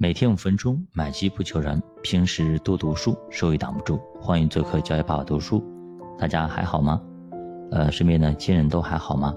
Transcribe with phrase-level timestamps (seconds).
[0.00, 1.82] 每天五分钟，买机不求人。
[2.04, 3.98] 平时多读书，收益挡不住。
[4.20, 5.60] 欢迎做客教育爸爸读书。
[6.16, 7.02] 大家还好吗？
[7.72, 9.34] 呃，身边的亲人都还好吗？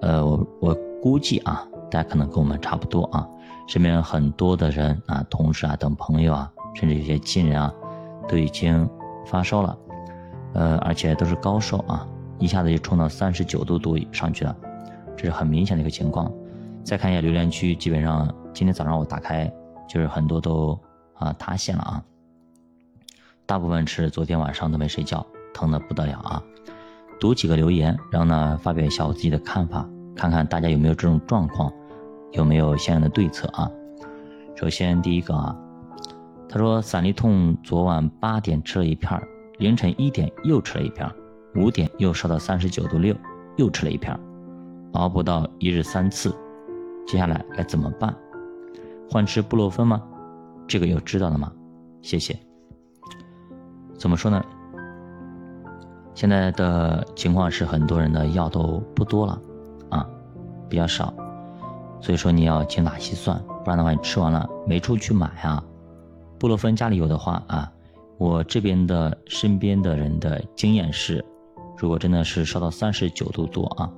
[0.00, 3.28] 呃，我我估计啊，大家可能跟我们差不多啊。
[3.68, 7.70] 身边很多的人啊，同事啊等朋友啊，甚至有些亲人啊，
[8.26, 8.88] 都已经
[9.26, 9.78] 发烧了。
[10.54, 12.08] 呃，而且都是高烧啊，
[12.38, 14.56] 一下子就冲到三十九度多上去了，
[15.18, 16.32] 这是很明显的一个情况。
[16.82, 19.50] 再看一下留言区，基本上今天早上我打开，
[19.88, 20.78] 就是很多都
[21.14, 22.02] 啊塌陷了啊。
[23.46, 26.42] 大部分是昨天晚上都没睡觉，疼的不得了啊。
[27.18, 31.72] 读几个留言，然后呢发表一下我自己的看法，看看大家有没有这种状况，
[32.32, 33.70] 有没有相应的对策啊。
[34.56, 35.56] 首先第一个啊，
[36.48, 39.20] 他说散利痛，昨晚八点吃了一片，
[39.58, 41.10] 凌晨一点又吃了一片，
[41.56, 43.14] 五点又烧到三十九度六，
[43.56, 44.18] 又吃了一片，
[44.92, 46.34] 熬不到一日三次。
[47.06, 48.14] 接下来该怎么办？
[49.10, 50.00] 换吃布洛芬吗？
[50.68, 51.52] 这个有知道的吗？
[52.00, 52.38] 谢谢。
[53.98, 54.40] 怎么说呢？
[56.14, 59.40] 现在的情况是很多人的药都不多了，
[59.88, 60.08] 啊，
[60.68, 61.12] 比较少，
[62.00, 65.60] 所以说你要精打细算，不然的话你吃完了没处去买啊。
[66.38, 67.68] 布洛芬家里有的话啊，
[68.16, 71.24] 我这边的身边的人的经验是，
[71.76, 73.90] 如果真的是烧到三十九度多啊。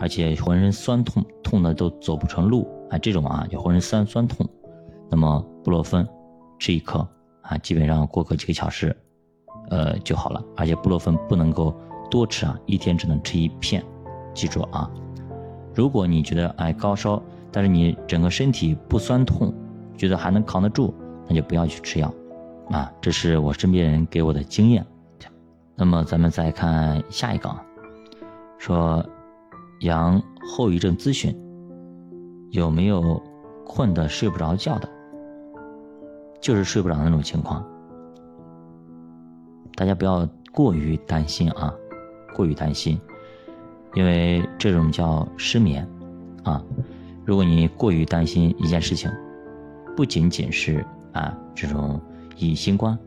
[0.00, 2.96] 而且浑身酸痛，痛的都走不成路啊！
[2.98, 4.48] 这种啊，就浑身酸酸痛，
[5.10, 6.06] 那么布洛芬
[6.58, 7.06] 吃一颗
[7.42, 8.96] 啊，基本上过个几个小时，
[9.70, 10.42] 呃就好了。
[10.56, 11.74] 而且布洛芬不能够
[12.10, 13.84] 多吃啊，一天只能吃一片，
[14.34, 14.90] 记住啊。
[15.74, 19.52] 如果你觉得哎高烧，但是你整个身体不酸痛，
[19.96, 20.94] 觉得还能扛得住，
[21.28, 22.12] 那就不要去吃药
[22.70, 22.92] 啊。
[23.00, 24.86] 这是我身边人给我的经验。
[25.76, 27.62] 那么咱们再看下一个啊，
[28.58, 29.04] 说。
[29.82, 31.32] 阳后遗症咨询，
[32.50, 33.22] 有没有
[33.64, 34.88] 困得睡不着觉的？
[36.40, 37.64] 就是睡不着那种情况，
[39.74, 41.74] 大家不要过于担心啊，
[42.34, 43.00] 过于担心，
[43.94, 45.88] 因为这种叫失眠
[46.44, 46.62] 啊。
[47.24, 49.10] 如果你过于担心一件事情，
[49.96, 52.00] 不仅仅是啊这种
[52.36, 52.98] 以新冠，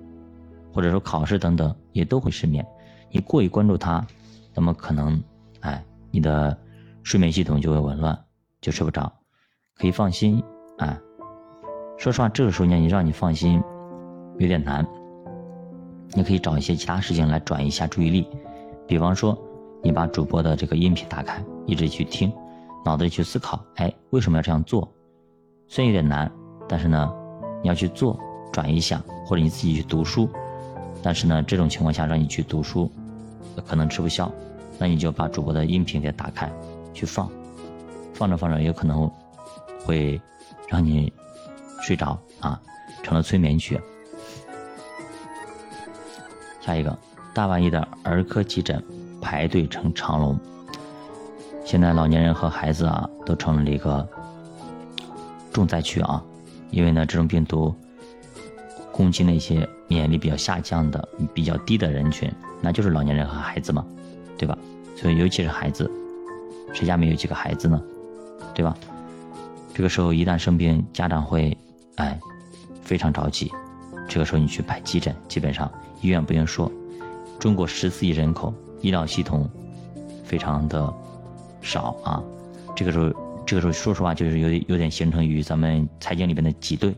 [0.74, 2.66] 或者说考试等等，也都会失眠。
[3.10, 4.06] 你过于关注它，
[4.54, 5.24] 那么可能
[5.62, 5.84] 哎。
[6.14, 6.58] 你的
[7.04, 8.26] 睡眠系统就会紊乱，
[8.60, 9.10] 就睡不着。
[9.76, 10.44] 可以放心
[10.78, 11.00] 啊。
[12.02, 13.62] 说实话，这个时候呢，你让你放心
[14.40, 14.84] 有点难。
[16.16, 18.28] 你可以找一些其他事情来转移一下注意力，
[18.88, 19.38] 比方说，
[19.84, 22.34] 你把主播的这个音频打开，一直去听，
[22.84, 24.92] 脑子里去思考，哎，为什么要这样做？
[25.68, 26.32] 虽然有点难，
[26.68, 27.14] 但是呢，
[27.62, 28.20] 你要去做，
[28.52, 30.28] 转移一下，或者你自己去读书。
[31.04, 32.92] 但是呢，这种情况下让你去读书，
[33.64, 34.32] 可能吃不消。
[34.80, 36.52] 那你就把主播的音频给打开，
[36.96, 37.30] 去放，
[38.16, 39.08] 放着放着有可能
[39.86, 40.20] 会
[40.68, 41.14] 让你
[41.82, 42.60] 睡着啊，
[43.04, 43.80] 成了催眠曲。
[46.62, 46.98] 下一个，
[47.34, 48.82] 大半夜的儿科急诊
[49.20, 50.40] 排队成长龙，
[51.66, 54.08] 现在老年人和孩子啊都成了一个
[55.52, 56.24] 重灾区啊，
[56.70, 57.74] 因为呢这种病毒
[58.92, 62.32] 攻击那些免疫力比较下降的、比较低的人群，
[62.62, 63.84] 那就是老年人和孩子嘛，
[64.38, 64.56] 对吧？
[64.96, 65.90] 所以，尤其是孩子，
[66.74, 67.82] 谁家没有几个孩子呢？
[68.54, 68.76] 对吧？
[69.74, 71.58] 这个时候一旦生病，家长会
[72.02, 72.20] 哎
[72.82, 73.52] 非常着急。
[74.08, 76.72] 这个时候你去排急诊，基本上医院不用说。
[77.40, 79.50] 中国十四亿人口，医疗系统
[80.24, 80.94] 非常的
[81.62, 82.22] 少啊。
[82.76, 83.14] 这个时候，
[83.46, 86.96] 这个时候说实话就是有有点形成于咱们财经里边的挤兑。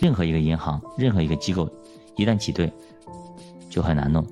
[0.00, 1.70] 任何一个银行，任何一个机构，
[2.16, 2.70] 一旦挤兑，
[3.70, 4.26] 就很难弄。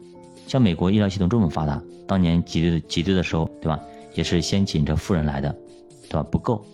[0.47, 1.81] 像美国医疗系统这么发达。
[2.09, 3.78] 当年挤兑挤兑的时候，对吧？
[4.15, 5.55] 也是先紧着富人来的，
[6.09, 6.22] 对吧？
[6.25, 6.65] 不够。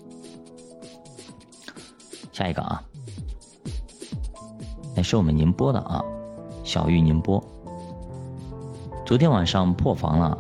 [2.33, 2.83] 下一个啊，
[5.07, 6.05] 是我们宁波的啊，
[6.65, 7.41] 小玉宁波。
[9.05, 10.37] 昨天晚上破防了，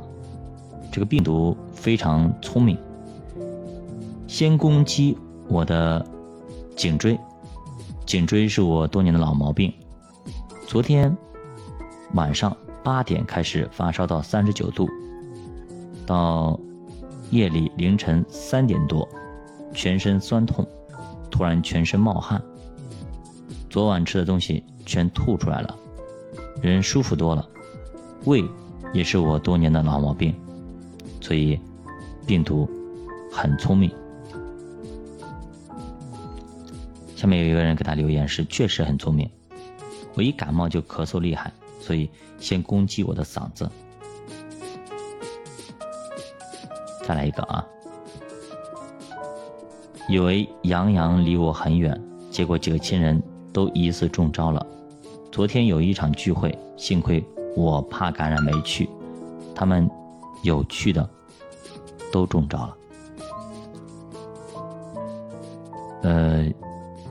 [0.91, 2.77] 这个病毒非常聪明，
[4.27, 5.17] 先攻击
[5.49, 6.05] 我的
[6.75, 7.17] 颈椎，
[8.05, 9.73] 颈椎是我多年的老毛病。
[10.67, 11.17] 昨天
[12.15, 12.55] 晚上。
[12.83, 14.89] 八点开始发烧到三十九度，
[16.07, 16.57] 到
[17.31, 19.09] 夜里凌晨三点多，
[19.75, 20.65] 全身酸痛，
[21.29, 22.41] 突然全身冒汗，
[23.77, 25.77] 昨晚吃的东西全吐出来了，
[26.63, 27.47] 人舒服多了，
[28.25, 28.43] 胃
[28.95, 30.35] 也是我多年的老毛病，
[31.21, 31.61] 所以
[32.27, 32.67] 病毒
[33.31, 33.91] 很聪明。
[37.15, 39.31] 下面有一个人给他留言是确实很聪明，
[40.15, 41.53] 我一感冒就咳嗽厉害。
[41.79, 42.09] 所以，
[42.39, 43.71] 先攻击我的嗓子。
[47.07, 47.63] 再来一个啊！
[50.09, 53.23] 以为杨洋离我很远，结果几个亲人
[53.57, 54.67] 都疑似中招了。
[55.33, 57.25] 昨天有一场聚会，幸亏
[57.57, 58.87] 我怕感染没去，
[59.55, 59.91] 他们
[60.43, 61.09] 有去的
[62.13, 62.77] 都中招了。
[66.03, 66.47] 呃，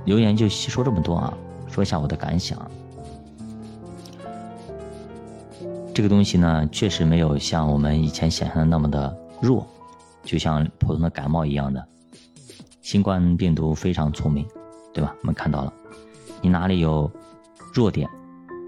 [0.06, 1.36] 留言就说这么多啊，
[1.68, 2.70] 说一下我的感想。
[5.96, 9.66] 这个东西呢，确实没有像我们以前想象的那么的弱，
[10.24, 11.84] 就像普通的感冒一样的。
[12.84, 14.46] 新冠病毒非常聪明，
[14.94, 15.16] 对吧？
[15.22, 15.74] 我们看到了，
[16.42, 17.10] 你哪里有
[17.74, 18.10] 弱点，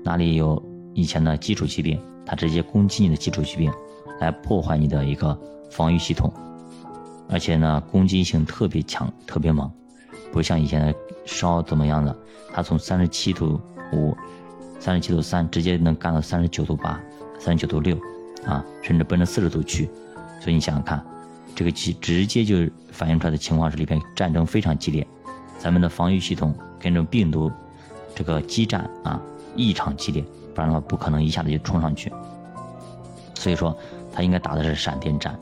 [0.04, 0.62] 哪里有
[0.94, 3.72] 以前的基础疾病，它直接攻击你的基础疾病，
[4.20, 5.38] 来破坏你的一个
[5.70, 6.32] 防御系统，
[7.30, 9.72] 而且呢，攻击性特别强，特别猛，
[10.32, 10.96] 不像以前的
[11.26, 12.16] 烧怎么样的，
[12.54, 13.60] 它从三十七度
[13.94, 14.16] 五、
[14.80, 17.00] 三十七度三直接能干到三十九度八。
[17.40, 17.96] 三十九度六，
[18.48, 19.88] 啊，甚至奔着四十度去，
[20.42, 21.06] 所以你想想看，
[21.56, 22.56] 这个直直接就
[22.92, 25.08] 反映出来的情况是里边战争非常激烈，
[25.58, 27.52] 咱们的防御系统跟着病毒
[28.16, 29.22] 这个激战啊
[29.56, 30.24] 异常激烈，
[30.54, 32.12] 不然的话不可能一下子就冲上去。
[33.36, 33.78] 所以说，
[34.12, 35.38] 他应该打的是闪电战。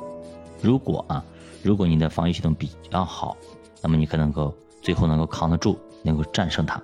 [0.62, 1.24] 如果啊，
[1.64, 3.36] 如果你的防御系统比较好，
[3.82, 6.82] 那么你可能够最后能够扛得住，能够战胜它。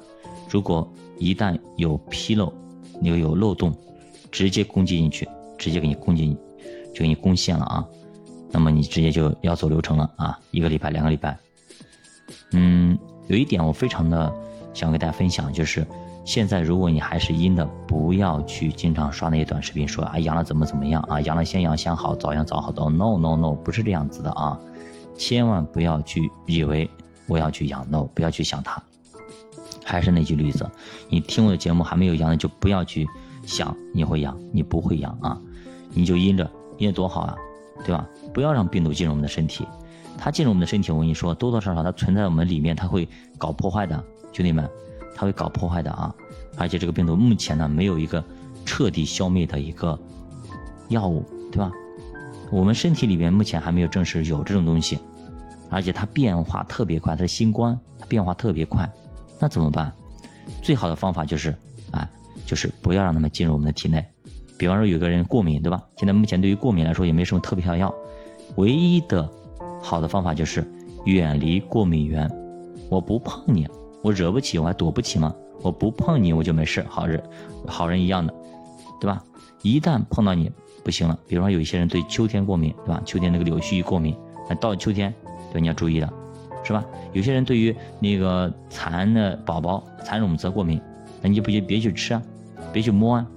[0.49, 0.87] 如果
[1.17, 2.51] 一旦有纰漏，
[2.99, 3.73] 你又有漏洞。
[4.31, 6.33] 直接攻击进去，直接给你攻击，
[6.93, 7.85] 就给你攻陷了啊！
[8.49, 10.39] 那么你直接就要走流程了啊！
[10.51, 11.37] 一个礼拜、两个礼拜。
[12.53, 12.97] 嗯，
[13.31, 14.29] 有一点我非常的
[14.73, 15.87] 想给大家分享，就是
[16.25, 24.59] 现在如果你还是阴的，不要去经常刷那些短视频，说啊阳了怎么怎么样啊，阳了先阳先好，早阳早好都 No No No，不是这样子的啊！
[25.15, 26.89] 千万不要去以为
[27.25, 28.83] 我要去阳 No，不要去想它。
[29.85, 30.69] 还是那句例子，
[31.07, 33.07] 你听我的节目还没有阳的，就不要去。
[33.43, 35.35] 想你会阳，你不会阳啊，
[35.93, 36.47] 你就阴着，
[36.77, 37.35] 阴着多好啊，
[37.83, 38.05] 对吧？
[38.31, 39.65] 不要让病毒进入我们的身体，
[40.17, 44.69] 它进入我们的身体，我跟你说，多多少少它存在我们里面，它会搞破坏的，兄弟们，
[45.15, 46.13] 它会搞破坏的啊！
[46.57, 48.23] 而且这个病毒目前呢，没有一个
[48.65, 49.97] 彻底消灭的一个
[50.89, 51.71] 药物，对吧？
[52.51, 54.99] 我们身体里面目前还没有证实有这种东西，
[55.69, 58.89] 而且它变化特别快，它的新冠它变化特别快，
[59.39, 59.91] 那怎么办？
[60.61, 61.55] 最好的方法就是，
[61.91, 62.07] 哎。
[62.43, 64.03] 就是不要让他们进入我们的体内，
[64.57, 65.81] 比方说有个人过敏，对吧？
[65.95, 67.93] 现在目前对于过敏来说也没什么特别效药，
[68.55, 69.29] 唯一的
[69.81, 70.65] 好的方法就是
[71.05, 72.29] 远离过敏源。
[72.89, 73.67] 我不碰你，
[74.03, 75.33] 我惹不起，我还躲不起吗？
[75.61, 77.21] 我不碰你，我就没事，好人，
[77.67, 78.33] 好人一样的，
[78.99, 79.23] 对吧？
[79.61, 80.51] 一旦碰到你
[80.83, 83.01] 不行了，比如说有一些人对秋天过敏，对吧？
[83.05, 84.15] 秋天那个柳絮过敏，
[84.49, 85.13] 那到秋天，
[85.51, 86.13] 对你要注意的，
[86.63, 86.83] 是吧？
[87.13, 90.81] 有些人对于那个蚕的宝宝、蚕蛹子过敏，
[91.21, 92.21] 那你就不就别去吃啊。
[92.73, 93.27] 别去摸啊，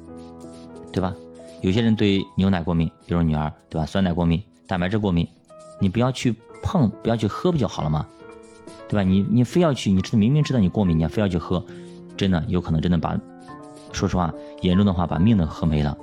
[0.92, 1.14] 对吧？
[1.60, 3.86] 有些人对牛奶过敏，比如女儿，对吧？
[3.86, 5.26] 酸奶过敏，蛋白质过敏，
[5.80, 8.06] 你不要去碰，不要去喝，不就好了吗？
[8.88, 9.02] 对吧？
[9.02, 11.64] 你你非要去，你知道明明知道你过敏，你还非要去喝，
[12.16, 13.18] 真的有可能真的把，
[13.92, 15.96] 说实话，严重的话把命都喝没了。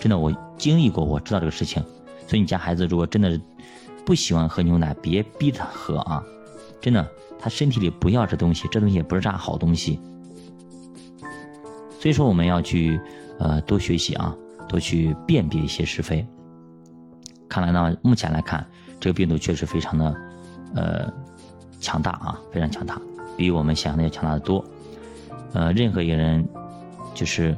[0.00, 1.82] 真的，我经历过，我知道这个事情。
[2.26, 3.40] 所以你家孩子如果真的是
[4.06, 6.24] 不喜欢喝牛奶，别逼他喝啊！
[6.80, 7.06] 真的，
[7.38, 10.00] 他身体里不要这东西，这东西也不是啥好东西。
[12.00, 13.00] 所以说我们要去，
[13.38, 14.34] 呃，多学习啊，
[14.68, 16.26] 多去辨别一些是非。
[17.48, 18.66] 看来呢，目前来看，
[19.02, 20.16] 这个病毒确实非常的，
[20.76, 21.12] 呃，
[21.80, 23.02] 强大啊，非常强大，
[23.36, 24.64] 比我们想象的要强大的多。
[25.54, 26.48] 呃，任何一个人，
[27.12, 27.56] 就是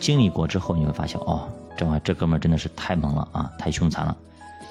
[0.00, 4.16] 经历过之后，你会发现，哦，这玩意这哥们真的是太猛了啊，太凶残了。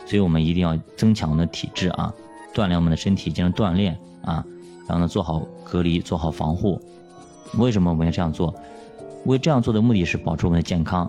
[0.08, 2.12] 所以我们一定要增强我们的体质啊，
[2.56, 4.44] 锻炼我们的身体，进行锻炼啊，
[4.88, 6.82] 然后呢，做好隔离，做好防护。
[7.60, 8.52] 为什么我们要这样做？
[9.26, 11.08] 为这样做的目的是保持我们的健康，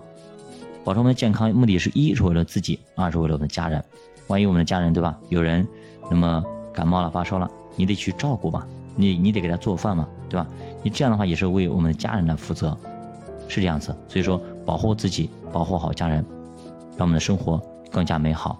[0.83, 3.83] 保持我们的健康，目的是一是为了自己，二是为了我们的家人。
[4.27, 5.17] 万一我们的家人对吧？
[5.29, 5.67] 有人
[6.09, 8.65] 那么感冒了、发烧了，你得去照顾吧，
[8.95, 10.47] 你你得给他做饭嘛，对吧？
[10.81, 12.77] 你这样的话也是为我们的家人来负责，
[13.47, 13.95] 是这样子。
[14.07, 16.25] 所以说，保护自己，保护好家人，
[16.97, 17.61] 让我们的生活
[17.91, 18.59] 更加美好。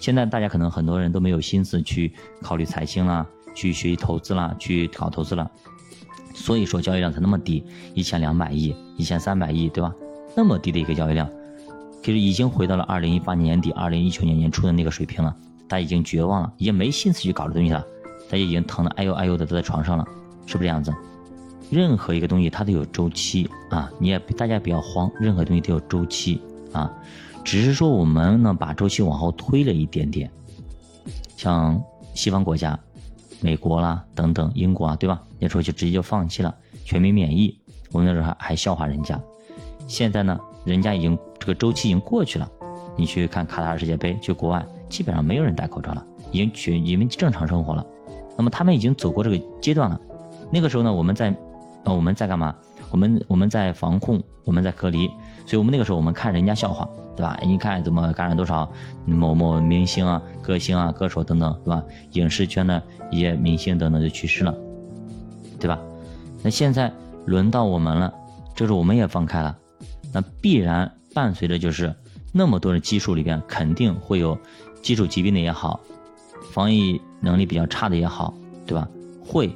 [0.00, 5.50] 现在大家可能很多人都没有心思去考虑财经啦，去学习投资啦，去搞投资了。
[6.34, 9.94] 所以说交易量才那么低，一千两百亿、一千三百亿，对吧？
[10.36, 11.26] 那么低的一个交易量，
[12.06, 15.34] 其实已经回到了二零一八年底、二零一九年年初的那个水平了。
[15.66, 17.84] 大家已经绝望了，已经没心思去搞这东西了，
[18.30, 20.06] 大家已经疼得哎呦哎呦的都在床上了，
[20.46, 20.94] 是不是这样子？
[21.68, 26.40] 任何一个东西它都有周期啊，你也大家不要慌，任何东西都有周期
[26.72, 26.88] 啊，
[27.42, 30.30] 只是说我们呢把周期往后推了一点点，
[31.36, 31.82] 像
[32.14, 32.78] 西方国家。
[33.40, 35.20] 美国啦，等等，英国啊，对吧？
[35.40, 37.58] 那时候就直接就放弃了全民免疫，
[37.90, 39.20] 我们那时候还还笑话人家。
[39.88, 42.50] 现在呢，人家已经这个周期已经过去了。
[42.96, 47.86] 你去看卡塔尔世界杯，去国外基本上没有人戴口罩了，已经全已经正常生活了。
[48.36, 50.00] 那么他们已经走过这个阶段了，
[50.50, 51.32] 那个时候呢，我们在，
[51.84, 52.52] 呃，我们在干嘛？
[52.90, 55.06] 我们我们在防控，我们在隔离，
[55.46, 57.38] 所以我们那个时候我们看人家笑话，对吧？
[57.44, 58.68] 你看怎么感染多少
[59.04, 61.80] 某某明星啊、歌星啊、歌手等等，对吧？
[62.14, 64.52] 影视圈的一些明星等等就去世了，
[65.60, 65.78] 对吧？
[66.42, 66.92] 那现在
[67.26, 68.12] 轮到我们了，
[68.56, 69.56] 就是我们也放开了，
[70.12, 71.94] 那必然伴随着就是
[72.30, 74.38] 那么多人基数里边肯定会有
[74.82, 75.80] 基础疾病的也好，
[76.52, 78.34] 防疫能力比较差的也好，
[78.66, 78.86] 对吧？
[79.24, 79.50] 会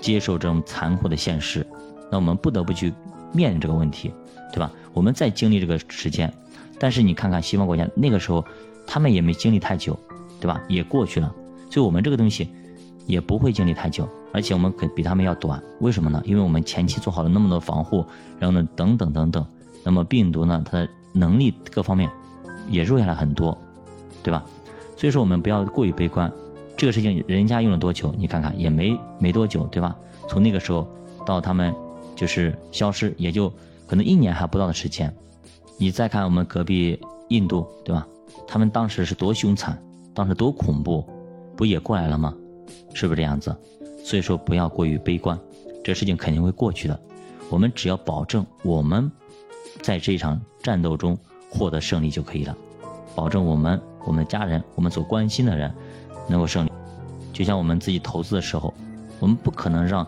[0.00, 1.64] 接受这种残酷的现实。
[2.10, 2.92] 那我们不得不去
[3.32, 4.12] 面临这个问题，
[4.52, 4.72] 对吧？
[4.92, 6.34] 我们在经历这个时间，
[6.80, 8.44] 但是你看看西方国家那个时候，
[8.88, 9.96] 他们也没经历太久，
[10.40, 10.60] 对吧？
[10.68, 11.32] 也过去了，
[11.70, 12.48] 所以我们这个东西
[13.06, 15.62] 也不会经历太久，而且我们可比他们要短。
[15.78, 16.20] 为什么呢？
[16.26, 18.04] 因为我们前期做好了那么多防护，
[18.40, 19.46] 然后呢，等等等等，
[19.84, 22.10] 那么病毒呢，它的能力各方面
[22.68, 23.56] 也弱下来很多，
[24.22, 24.44] 对吧？
[24.96, 26.30] 所以说我们不要过于悲观，
[26.76, 28.14] 这个事情人家用了多久？
[28.18, 29.96] 你看看也没没多久，对吧？
[30.28, 30.86] 从那个时候
[31.24, 31.74] 到他们。
[32.16, 33.50] 就是消失，也就
[33.86, 35.10] 可能一年还不到的时间。
[35.78, 38.06] 你再看我们隔壁印度，对吧？
[38.46, 39.82] 他们当时是多凶残，
[40.12, 41.02] 当时多恐怖，
[41.56, 42.36] 不也过来了吗？
[42.92, 43.56] 是不是这样子？
[44.04, 45.38] 所以说不要过于悲观，
[45.82, 47.00] 这事情肯定会过去的。
[47.48, 49.10] 我们只要保证我们
[49.82, 51.18] 在这场战斗中
[51.48, 52.56] 获得胜利就可以了，
[53.14, 55.72] 保证我们、我们的家人、我们所关心的人
[56.28, 56.72] 能够胜利。
[57.32, 58.72] 就像我们自己投资的时候，
[59.18, 60.06] 我们不可能让。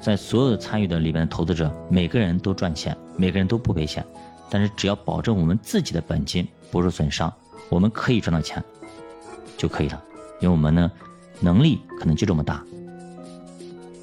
[0.00, 4.02] 在所有参与的里边的投资者，每个人都赚钱，每个人都不赔钱。
[4.48, 7.30] 但是只要保证我们自己的本金不受损伤，
[7.68, 8.62] 我们可以赚到钱
[9.56, 10.00] 就可以了。
[10.40, 10.88] 因为我们呢，
[11.40, 12.64] 能力可能就这么大。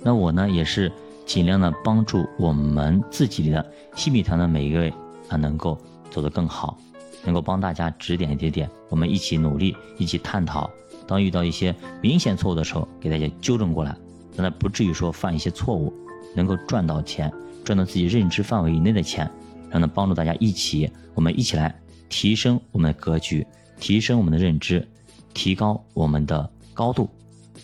[0.03, 0.91] 那我呢，也是
[1.25, 4.93] 尽量的帮助我们自己的新米团的每一位
[5.29, 5.77] 啊，能够
[6.11, 6.77] 走得更好，
[7.23, 10.69] 能够帮大家指点指点，我们一起努力，一起探讨。
[11.07, 13.95] 当遇到一些明显错误的时候，给大家纠正过来。
[14.37, 15.93] 让他不至于说犯一些错误，
[16.35, 17.31] 能够赚到钱，
[17.63, 19.31] 赚到自己认知范围以内的钱，
[19.69, 21.73] 让他帮助大家一起，我们一起来
[22.09, 23.47] 提升我们的格局，
[23.79, 24.85] 提升我们的认知，
[25.33, 27.09] 提高我们的高度，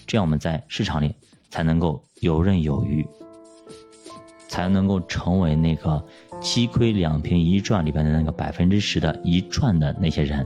[0.08, 1.14] 这样我们在市场里
[1.50, 3.06] 才能够游刃有余，
[4.48, 6.02] 才能够成为那个
[6.42, 10.46] 七亏两平一赚里边的那个百分之十的一赚的那些人。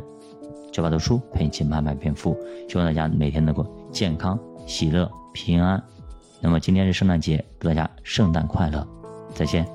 [0.72, 2.38] 教爸读书陪你一起慢慢变富，
[2.68, 4.38] 希望大家每天能够健康、
[4.68, 5.82] 喜乐、平安。
[6.42, 8.86] 那么今天是圣诞节，祝大家圣诞快乐，
[9.34, 9.75] 再见。